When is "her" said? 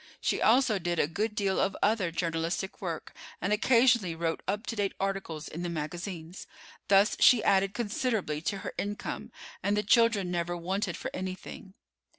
8.65-8.73